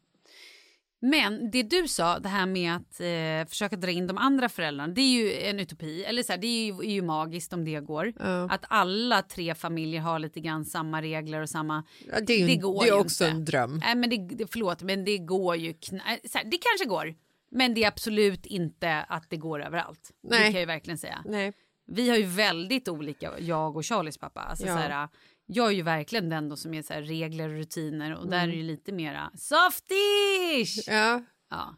Men 1.01 1.51
det 1.51 1.63
du 1.63 1.88
sa, 1.88 2.20
det 2.20 2.29
här 2.29 2.46
med 2.46 2.75
att 2.75 3.00
eh, 3.00 3.50
försöka 3.50 3.75
dra 3.75 3.91
in 3.91 4.08
de 4.08 4.17
andra 4.17 4.50
föräldrarna, 4.50 4.93
det 4.93 5.01
är 5.01 5.10
ju 5.10 5.34
en 5.34 5.60
utopi. 5.60 6.03
Eller 6.03 6.24
så 6.24 6.32
här, 6.34 6.39
det 6.39 6.48
är 6.48 6.65
ju, 6.65 6.72
är 6.74 6.93
ju 6.93 7.01
magiskt 7.01 7.53
om 7.53 7.65
det 7.65 7.79
går. 7.79 8.13
Ja. 8.20 8.50
Att 8.51 8.65
alla 8.70 9.22
tre 9.22 9.55
familjer 9.55 10.01
har 10.01 10.20
lite 10.20 10.39
grann 10.39 10.65
samma 10.65 11.01
regler 11.01 11.41
och 11.41 11.50
samma... 11.50 11.84
Ja, 12.12 12.20
det 12.27 12.34
är, 12.34 12.39
ju, 12.39 12.48
det 12.48 12.55
går 12.55 12.82
det 12.84 12.89
är 12.89 12.93
ju 12.93 13.00
också 13.00 13.24
inte. 13.25 13.36
en 13.36 13.46
dröm. 13.46 13.77
Nej, 13.84 13.96
men 13.96 14.10
det, 14.10 14.17
det, 14.36 14.51
förlåt, 14.51 14.82
men 14.82 15.05
det 15.05 15.17
går 15.17 15.55
ju 15.55 15.72
kna- 15.72 16.20
så 16.32 16.38
här, 16.38 16.46
Det 16.46 16.58
kanske 16.58 16.86
går, 16.86 17.15
men 17.53 17.74
det 17.74 17.83
är 17.83 17.88
absolut 17.88 18.45
inte 18.45 19.05
att 19.10 19.29
det 19.29 19.38
går 19.38 19.63
överallt. 19.63 20.12
Det 20.24 20.29
Nej. 20.29 20.43
kan 20.43 20.51
jag 20.53 20.60
ju 20.60 20.65
verkligen 20.65 20.98
säga. 20.98 21.22
Nej. 21.25 21.53
Vi 21.88 22.10
har 22.10 22.17
ju 22.17 22.25
väldigt 22.25 22.88
olika, 22.88 23.39
jag 23.39 23.77
och 23.77 23.86
Charlies 23.86 24.17
pappa. 24.17 24.41
Alltså, 24.41 24.65
Ja. 24.65 24.74
så 24.74 24.79
här, 24.79 25.07
jag 25.45 25.67
är 25.67 25.72
ju 25.72 25.81
verkligen 25.81 26.29
den 26.29 26.50
då 26.50 26.55
som 26.55 26.74
är 26.74 26.81
så 26.81 26.93
här, 26.93 27.01
regler 27.01 27.50
och 27.50 27.55
rutiner 27.55 28.15
och 28.15 28.27
där 28.29 28.43
är 28.43 28.48
det 28.48 28.53
ju 28.55 28.63
lite 28.63 28.91
mera 28.91 29.31
softish. 29.36 30.88
Ja. 30.88 31.24
Ja. 31.50 31.75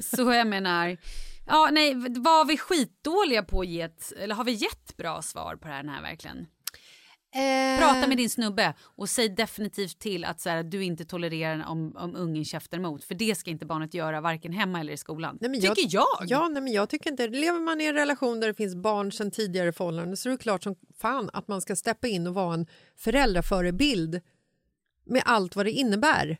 Så 0.00 0.32
jag 0.32 0.46
menar, 0.46 0.96
ja 1.46 1.68
nej, 1.72 1.94
var 1.94 2.44
vi 2.44 2.58
skitdåliga 2.58 3.42
på 3.42 3.60
att 3.60 3.66
ge 3.66 3.80
ett, 3.80 4.12
eller 4.18 4.34
har 4.34 4.44
vi 4.44 4.52
gett 4.52 4.96
bra 4.96 5.22
svar 5.22 5.56
på 5.56 5.68
det 5.68 5.74
här, 5.74 5.82
den 5.82 5.92
här 5.92 6.02
verkligen? 6.02 6.46
Eh, 7.34 7.78
Prata 7.78 8.06
med 8.08 8.16
din 8.16 8.30
snubbe 8.30 8.74
och 8.80 9.08
säg 9.08 9.28
definitivt 9.28 9.98
till 9.98 10.24
att 10.24 10.40
så 10.40 10.48
här, 10.50 10.62
du 10.62 10.84
inte 10.84 11.04
tolererar 11.04 11.66
om, 11.66 11.96
om 11.96 12.16
ungen 12.16 12.44
käftar 12.44 12.78
emot. 12.78 13.04
För 13.04 13.14
det 13.14 13.34
ska 13.34 13.50
inte 13.50 13.66
barnet 13.66 13.94
göra 13.94 14.20
varken 14.20 14.52
hemma 14.52 14.80
eller 14.80 14.92
i 14.92 14.96
skolan. 14.96 15.38
Nej, 15.40 15.60
Tycker 15.60 15.94
jag. 15.94 16.06
Ja, 16.26 16.48
nej, 16.48 16.62
men 16.62 16.72
jag 16.72 16.88
tycker 16.88 17.10
inte 17.10 17.28
Lever 17.28 17.60
man 17.60 17.80
i 17.80 17.84
en 17.84 17.94
relation 17.94 18.40
där 18.40 18.48
det 18.48 18.54
finns 18.54 18.74
barn 18.74 19.12
sedan 19.12 19.30
tidigare 19.30 19.72
förhållanden 19.72 20.16
så 20.16 20.28
är 20.28 20.30
det 20.30 20.38
klart 20.38 20.62
som 20.62 20.76
fan 21.00 21.30
att 21.32 21.48
man 21.48 21.60
ska 21.60 21.76
steppa 21.76 22.08
in 22.08 22.26
och 22.26 22.34
vara 22.34 22.54
en 22.54 22.66
föräldraförebild 22.96 24.20
med 25.04 25.22
allt 25.24 25.56
vad 25.56 25.66
det 25.66 25.72
innebär. 25.72 26.38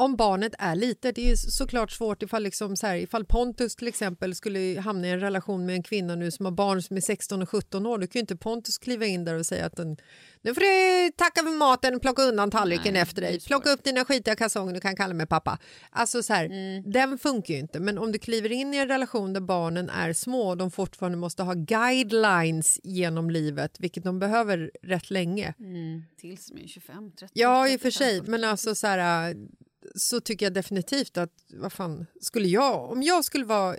Om 0.00 0.16
barnet 0.16 0.54
är 0.58 0.74
litet, 0.76 1.14
det 1.16 1.30
är 1.30 1.36
såklart 1.36 1.90
svårt 1.90 2.22
ifall, 2.22 2.42
liksom 2.42 2.76
så 2.76 2.86
här, 2.86 2.96
ifall 2.96 3.24
Pontus 3.24 3.76
till 3.76 3.88
exempel 3.88 4.34
skulle 4.34 4.80
hamna 4.80 5.06
i 5.06 5.10
en 5.10 5.20
relation 5.20 5.66
med 5.66 5.74
en 5.74 5.82
kvinna 5.82 6.14
nu 6.14 6.30
som 6.30 6.44
har 6.46 6.52
barn 6.52 6.82
som 6.82 6.96
är 6.96 7.00
16 7.00 7.42
och 7.42 7.48
17 7.48 7.86
år, 7.86 7.98
då 7.98 8.06
kan 8.06 8.10
ju 8.14 8.20
inte 8.20 8.36
Pontus 8.36 8.78
kliva 8.78 9.06
in 9.06 9.24
där 9.24 9.34
och 9.38 9.46
säga 9.46 9.66
att 9.66 9.76
den, 9.76 9.96
nu 10.42 10.54
får 10.54 10.60
du 10.60 11.12
tacka 11.12 11.42
för 11.42 11.58
maten, 11.58 12.00
plocka 12.00 12.22
undan 12.22 12.50
tallriken 12.50 12.92
Nej, 12.92 13.02
efter 13.02 13.22
dig, 13.22 13.40
plocka 13.40 13.70
upp 13.70 13.84
dina 13.84 14.04
skitiga 14.04 14.36
kalsonger, 14.36 14.74
du 14.74 14.80
kan 14.80 14.96
kalla 14.96 15.14
mig 15.14 15.26
pappa. 15.26 15.58
Alltså 15.90 16.22
så 16.22 16.32
här, 16.32 16.44
Mm. 16.44 16.92
den 16.92 17.18
funkar 17.18 17.54
ju 17.54 17.60
inte. 17.60 17.80
Men 17.80 17.98
om 17.98 18.12
du 18.12 18.18
kliver 18.18 18.52
in 18.52 18.74
i 18.74 18.76
en 18.76 18.88
relation 18.88 19.32
där 19.32 19.40
barnen 19.40 19.90
är 19.90 20.12
små 20.12 20.48
och 20.48 20.56
de 20.56 20.70
fortfarande 20.70 21.18
måste 21.18 21.42
ha 21.42 21.54
guidelines 21.54 22.80
genom 22.84 23.30
livet, 23.30 23.76
vilket 23.80 24.04
de 24.04 24.18
behöver 24.18 24.70
rätt 24.82 25.10
länge. 25.10 25.54
Mm, 25.58 26.02
tills 26.20 26.46
de 26.46 26.62
är 26.62 26.68
25, 26.68 27.12
30. 27.18 27.32
Ja, 27.34 27.68
i 27.68 27.76
och 27.76 27.80
för 27.80 27.90
35, 27.90 28.06
sig, 28.06 28.18
40. 28.18 28.30
men 28.30 28.44
alltså 28.44 28.74
så 28.74 28.86
här, 28.86 29.34
så 29.94 30.20
tycker 30.20 30.46
jag 30.46 30.52
definitivt 30.52 31.16
att 31.16 31.32
vad 31.54 31.72
fan, 31.72 32.06
skulle 32.20 32.48
jag, 32.48 32.90
om 32.90 33.02
jag 33.02 33.24
skulle 33.24 33.44
vara 33.44 33.74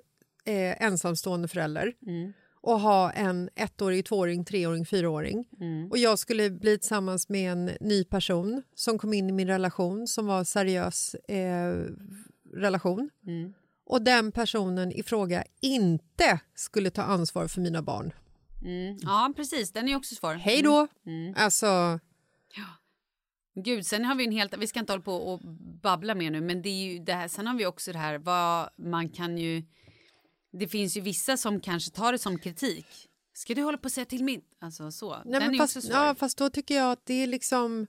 eh, 0.45 0.83
ensamstående 0.83 1.47
förälder 1.47 1.93
Mm. 2.07 2.33
och 2.61 2.79
ha 2.79 3.11
en 3.11 3.49
ettårig, 3.55 4.05
tvååring, 4.05 4.45
treåring, 4.45 4.85
fyraåring 4.85 5.47
Mm. 5.61 5.91
och 5.91 5.97
jag 5.97 6.19
skulle 6.19 6.49
bli 6.49 6.77
tillsammans 6.77 7.29
med 7.29 7.51
en 7.51 7.65
ny 7.81 8.03
person 8.03 8.63
som 8.75 8.97
kom 8.99 9.13
in 9.13 9.29
i 9.29 9.31
min 9.31 9.47
relation 9.47 10.07
som 10.07 10.25
var 10.25 10.43
seriös 10.43 11.13
eh, 11.15 11.85
relation 12.53 13.09
Mm. 13.27 13.53
och 13.85 14.01
den 14.01 14.31
personen 14.31 14.91
i 14.91 15.03
fråga 15.03 15.43
inte 15.61 16.39
skulle 16.55 16.89
ta 16.89 17.01
ansvar 17.01 17.47
för 17.47 17.61
mina 17.61 17.81
barn. 17.81 18.13
Mm. 18.63 18.97
Ja, 19.01 19.33
precis. 19.35 19.71
Den 19.71 19.87
är 19.89 19.95
också 19.95 20.15
svår. 20.15 20.33
Hej 20.33 20.61
då! 20.61 20.87
Mm. 21.05 21.33
Alltså, 21.37 21.99
Gud, 23.55 23.85
sen 23.85 24.05
har 24.05 24.15
vi 24.15 24.25
en 24.25 24.31
helt... 24.31 24.57
Vi 24.57 24.67
ska 24.67 24.79
inte 24.79 24.93
hålla 24.93 25.03
på 25.03 25.15
och 25.15 25.39
babbla 25.81 26.15
mer 26.15 26.31
nu, 26.31 26.41
men 26.41 26.61
det 26.61 26.69
är 26.69 26.83
ju 26.91 26.99
det 26.99 27.13
här... 27.13 27.27
Sen 27.27 27.47
har 27.47 27.55
vi 27.55 27.65
också 27.65 27.91
det 27.91 27.97
här 27.99 28.17
vad 28.17 28.69
man 28.77 29.09
kan 29.09 29.37
ju... 29.37 29.63
Det 30.53 30.67
finns 30.67 30.97
ju 30.97 31.01
vissa 31.01 31.37
som 31.37 31.59
kanske 31.59 31.91
tar 31.91 32.11
det 32.11 32.19
som 32.19 32.39
kritik. 32.39 32.85
Ska 33.33 33.53
du 33.53 33.61
hålla 33.61 33.77
på 33.77 33.85
och 33.85 33.91
säga 33.91 34.05
till 34.05 34.23
min... 34.23 34.41
Alltså 34.59 34.91
så. 34.91 35.09
nej, 35.09 35.21
Den 35.25 35.43
men 35.43 35.53
är 35.53 35.57
fast, 35.57 35.77
också 35.77 35.87
svår. 35.87 35.97
ja, 35.97 36.15
fast 36.15 36.37
då 36.37 36.49
tycker 36.49 36.75
jag 36.75 36.91
att 36.91 37.05
det 37.05 37.13
är 37.13 37.27
liksom... 37.27 37.87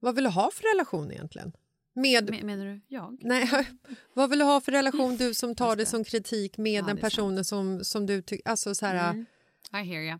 Vad 0.00 0.14
vill 0.14 0.24
du 0.24 0.30
ha 0.30 0.50
för 0.54 0.74
relation 0.74 1.12
egentligen? 1.12 1.52
Med, 1.94 2.30
Men- 2.30 2.46
Menar 2.46 2.64
du 2.66 2.80
jag? 2.88 3.18
nej, 3.20 3.50
vad 4.14 4.30
vill 4.30 4.38
du 4.38 4.44
ha 4.44 4.60
för 4.60 4.72
relation 4.72 5.16
du 5.16 5.34
som 5.34 5.54
tar 5.54 5.76
det 5.76 5.82
det. 5.82 5.86
som 5.86 6.04
kritik 6.04 6.58
med 6.58 6.72
Ja, 6.82 6.86
den 6.86 6.96
personen 6.96 7.44
som, 7.44 7.84
som 7.84 8.06
du 8.06 8.22
tycker... 8.22 8.48
Alltså 8.50 8.74
så 8.74 8.86
här... 8.86 9.10
Mm. 9.10 9.26
I 9.72 9.76
hear 9.88 10.02
ya. 10.02 10.18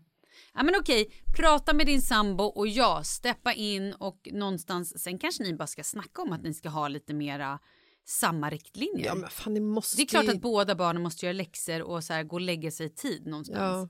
Ja, 0.53 0.63
men 0.63 0.75
okej, 0.79 1.11
prata 1.37 1.73
med 1.73 1.85
din 1.85 2.01
sambo 2.01 2.43
och 2.43 2.67
ja, 2.67 3.01
steppa 3.03 3.53
in 3.53 3.93
och 3.93 4.29
någonstans... 4.31 4.99
Sen 5.03 5.17
kanske 5.19 5.43
ni 5.43 5.53
bara 5.53 5.67
ska 5.67 5.83
snacka 5.83 6.21
om 6.21 6.31
att 6.33 6.43
ni 6.43 6.53
ska 6.53 6.69
ha 6.69 6.87
lite 6.87 7.13
mera 7.13 7.59
samma 8.05 8.49
riktlinjer. 8.49 9.05
Ja, 9.05 9.15
men 9.15 9.29
fan, 9.29 9.53
det 9.53 9.59
måste 9.61 9.97
det 9.97 10.03
är 10.03 10.07
klart 10.07 10.27
att 10.29 10.41
båda 10.41 10.75
barnen 10.75 11.03
måste 11.03 11.25
göra 11.25 11.33
läxor 11.33 11.81
och 11.81 12.03
så 12.03 12.13
här, 12.13 12.23
gå 12.23 12.35
och 12.35 12.41
lägga 12.41 12.71
sig 12.71 12.85
i 12.85 12.89
tid 12.89 13.27
någonstans. 13.27 13.59
Ja, 13.59 13.89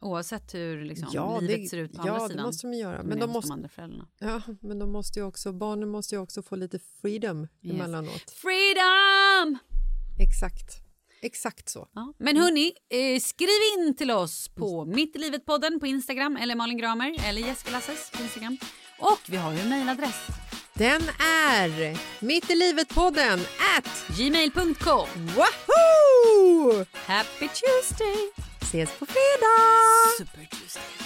Oavsett 0.00 0.54
hur 0.54 0.84
liksom, 0.84 1.08
ja, 1.12 1.40
livet 1.40 1.56
det, 1.56 1.66
ser 1.68 1.76
ut 1.78 1.92
på 1.92 2.06
ja, 2.06 2.12
andra 2.12 2.22
det 2.26 2.28
sidan. 2.30 2.46
måste 2.46 2.66
de 2.66 2.74
göra. 2.76 3.02
Men 3.02 3.18
de 3.18 3.30
måste, 3.30 3.48
de 3.48 3.52
andra 3.52 3.68
föräldrarna. 3.68 4.08
ja, 4.18 4.42
men 4.60 4.78
de 4.78 4.92
måste 4.92 5.22
också, 5.22 5.52
barnen 5.52 5.88
måste 5.88 6.14
ju 6.14 6.20
också 6.20 6.42
få 6.42 6.56
lite 6.56 6.78
freedom 6.78 7.48
Yes. 7.62 7.74
emellanåt. 7.74 8.30
Freedom! 8.30 9.58
Exakt. 10.20 10.85
Exakt 11.26 11.68
så. 11.68 11.88
Ja. 11.94 12.12
Men 12.18 12.36
hörni, 12.36 12.72
eh, 12.90 13.20
skriv 13.20 13.48
in 13.78 13.96
till 13.96 14.10
oss 14.10 14.48
på 14.48 14.84
Mitt 14.84 15.16
i 15.16 15.18
livet-podden 15.18 15.80
på 15.80 15.86
Instagram 15.86 16.36
eller 16.36 16.54
Malin 16.54 16.78
Gramer 16.78 17.28
eller 17.28 17.42
Jessica 17.42 17.70
Lasses 17.70 18.10
på 18.10 18.22
Instagram. 18.22 18.58
Och 18.98 19.20
vi 19.26 19.36
har 19.36 19.52
ju 19.52 19.58
en 19.58 19.68
mejladress. 19.68 20.20
Den 20.74 21.02
är 21.18 21.98
Mitt 22.24 22.50
i 22.50 22.54
livet-podden 22.54 23.40
at 23.76 24.18
Gmail.com. 24.18 25.08
Wahoo! 25.36 26.84
Happy 26.92 27.48
Tuesday! 27.48 28.16
Ses 28.62 28.90
på 28.98 29.06
fredag! 29.06 30.18
Super 30.18 30.48
Tuesday. 30.56 31.05